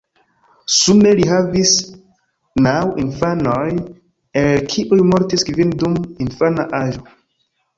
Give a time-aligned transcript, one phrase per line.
[0.75, 1.73] Sume li havis
[2.67, 3.67] naŭ infanoj
[4.43, 7.07] el kiuj mortis kvin dum infana aĝo.